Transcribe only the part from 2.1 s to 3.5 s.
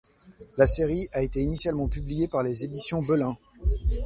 par les éditions Belin.